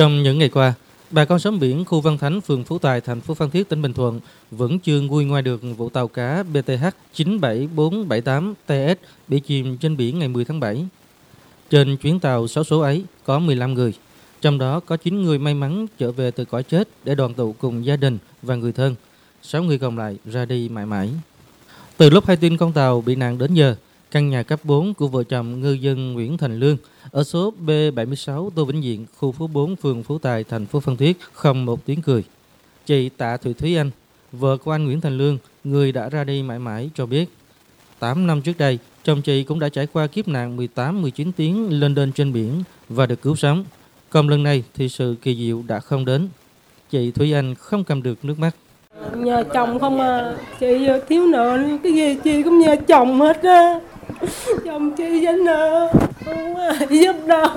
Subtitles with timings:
[0.00, 0.74] Trong những ngày qua,
[1.10, 3.82] bà con xóm biển khu Văn Thánh, phường Phú Tài, thành phố Phan Thiết, tỉnh
[3.82, 9.76] Bình Thuận vẫn chưa nguôi ngoài được vụ tàu cá BTH 97478 TS bị chìm
[9.76, 10.86] trên biển ngày 10 tháng 7.
[11.70, 13.94] Trên chuyến tàu 6 số ấy có 15 người,
[14.40, 17.52] trong đó có 9 người may mắn trở về từ cõi chết để đoàn tụ
[17.52, 18.94] cùng gia đình và người thân.
[19.42, 21.10] 6 người còn lại ra đi mãi mãi.
[21.96, 23.76] Từ lúc hay tin con tàu bị nạn đến giờ,
[24.10, 26.76] căn nhà cấp 4 của vợ chồng ngư dân Nguyễn Thành Lương
[27.10, 30.96] ở số B76 Tô Vĩnh Diện, khu phố 4, phường Phú Tài, thành phố Phan
[30.96, 32.24] Thiết không một tiếng cười.
[32.86, 33.90] Chị Tạ Thủy Thúy Anh,
[34.32, 37.30] vợ của anh Nguyễn Thành Lương, người đã ra đi mãi mãi cho biết.
[37.98, 41.94] 8 năm trước đây, chồng chị cũng đã trải qua kiếp nạn 18-19 tiếng lên
[41.94, 43.64] đên trên biển và được cứu sống.
[44.10, 46.28] Còn lần này thì sự kỳ diệu đã không đến.
[46.90, 48.56] Chị Thúy Anh không cầm được nước mắt.
[49.14, 53.80] Nhờ chồng không à, chị thiếu nợ cái gì chị cũng nhờ chồng hết á.
[54.64, 55.92] Chồng chi với nợ,
[56.24, 56.54] không
[56.90, 57.48] giúp đâu.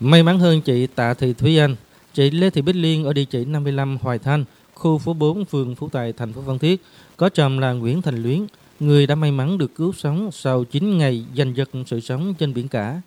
[0.00, 1.76] May mắn hơn chị Tạ Thị Thúy Anh,
[2.14, 5.74] chị Lê Thị Bích Liên ở địa chỉ 55 Hoài Thanh, khu phố 4, phường
[5.74, 6.82] Phú Tài, thành phố Phan Thiết,
[7.16, 8.46] có chồng là Nguyễn Thành Luyến,
[8.80, 12.54] người đã may mắn được cứu sống sau 9 ngày giành giật sự sống trên
[12.54, 13.00] biển cả.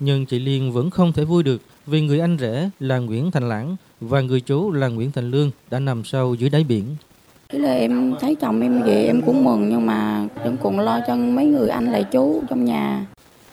[0.00, 3.48] Nhưng chị Liên vẫn không thể vui được vì người anh rể là Nguyễn Thành
[3.48, 6.96] Lãng và người chú là Nguyễn Thành Lương đã nằm sâu dưới đáy biển.
[7.52, 11.00] Thế là em thấy chồng em về em cũng mừng nhưng mà vẫn còn lo
[11.06, 13.06] cho mấy người anh lại chú trong nhà.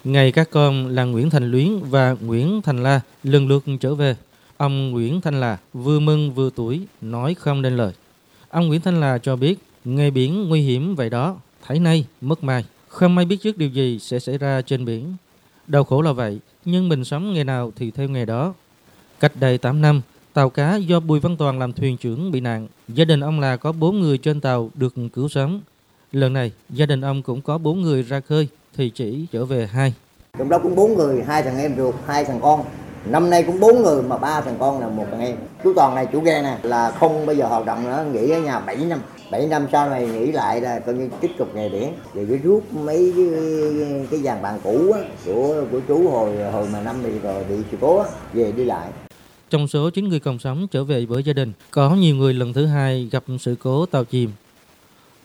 [0.04, 4.16] Ngày các con là Nguyễn Thành Luyến và Nguyễn Thành La lần lượt trở về.
[4.58, 7.94] Ông Nguyễn Thanh La vừa mừng vừa tuổi, nói không nên lời.
[8.50, 11.38] Ông Nguyễn Thanh La cho biết, nghề biển nguy hiểm vậy đó,
[11.68, 12.66] thấy nay, mất mai.
[12.88, 15.16] Không ai biết trước điều gì sẽ xảy ra trên biển.
[15.68, 18.54] Đau khổ là vậy, nhưng mình sống nghề nào thì theo nghề đó.
[19.20, 20.02] Cách đây 8 năm,
[20.36, 22.68] tàu cá do Bùi Văn Toàn làm thuyền trưởng bị nạn.
[22.88, 25.62] Gia đình ông là có 4 người trên tàu được cứu sống.
[26.12, 29.68] Lần này, gia đình ông cũng có 4 người ra khơi, thì chỉ trở về
[29.72, 29.94] hai.
[30.38, 32.64] Trong đó cũng bốn người, hai thằng em ruột, hai thằng con.
[33.06, 35.36] Năm nay cũng bốn người mà ba thằng con là một thằng em.
[35.64, 38.40] Chú Toàn này chủ ghe nè là không bây giờ hoạt động nữa, nghỉ ở
[38.40, 39.00] nhà 7 năm.
[39.32, 41.94] 7 năm sau này nghỉ lại là coi như tiếp tục nghề biển.
[42.14, 43.28] Rồi cứ rút mấy cái,
[44.12, 47.56] cái dàn bạn cũ á, của của chú hồi hồi mà năm thì rồi bị
[47.72, 48.88] sự cố á, về đi lại.
[49.50, 52.54] Trong số 9 người còn sống trở về với gia đình, có nhiều người lần
[52.54, 54.30] thứ hai gặp sự cố tàu chìm.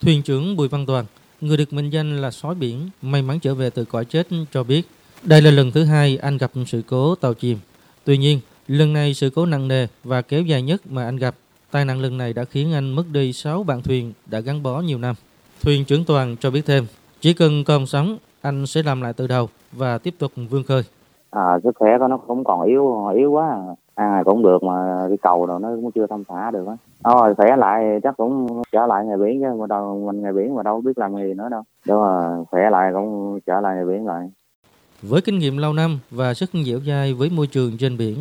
[0.01, 1.05] Thuyền trưởng Bùi Văn Toàn,
[1.41, 4.63] người được mệnh danh là sói biển, may mắn trở về từ cõi chết cho
[4.63, 4.89] biết,
[5.23, 7.59] đây là lần thứ hai anh gặp sự cố tàu chìm.
[8.05, 11.35] Tuy nhiên, lần này sự cố nặng nề và kéo dài nhất mà anh gặp.
[11.71, 14.81] Tai nạn lần này đã khiến anh mất đi 6 bạn thuyền đã gắn bó
[14.81, 15.15] nhiều năm.
[15.63, 16.87] Thuyền trưởng Toàn cho biết thêm,
[17.21, 20.83] chỉ cần còn sống, anh sẽ làm lại từ đầu và tiếp tục vươn khơi.
[21.31, 23.61] À, sức khỏe của nó cũng còn yếu yếu quá à
[24.01, 26.77] ăn này cũng được mà cái cầu rồi nó cũng chưa thông thả được á
[27.05, 30.55] thôi khỏe lại chắc cũng trở lại nghề biển chứ mà đâu mình nghề biển
[30.55, 33.85] mà đâu biết làm gì nữa đâu đó mà khỏe lại cũng trở lại nghề
[33.85, 34.31] biển lại
[35.03, 38.17] Với kinh nghiệm lâu năm và sức dẻo dai với môi trường trên biển,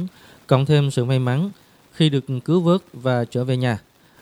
[0.47, 1.50] cộng thêm sự may mắn
[1.91, 3.78] khi được cứu vớt và trở về nhà,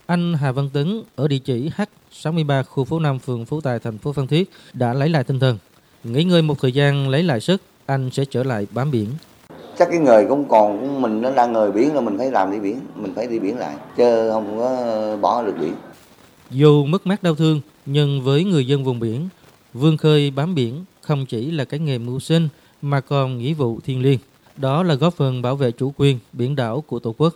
[0.05, 3.97] anh Hà Văn Tấn ở địa chỉ H63 khu phố 5 phường Phú Tài thành
[3.97, 5.57] phố Phan Thiết đã lấy lại tinh thần.
[6.03, 9.07] Nghỉ ngơi một thời gian lấy lại sức, anh sẽ trở lại bám biển
[9.79, 12.51] chắc cái nghề cũng còn cũng mình nó đang người biển là mình phải làm
[12.51, 15.73] đi biển mình phải đi biển lại chứ không có bỏ được biển
[16.51, 19.29] Dù mất mát đau thương, nhưng với người dân vùng biển,
[19.73, 22.47] vươn khơi bám biển không chỉ là cái nghề mưu sinh
[22.81, 24.19] mà còn nghĩa vụ thiêng liêng.
[24.57, 27.33] Đó là góp phần bảo vệ chủ quyền biển đảo của Tổ quốc.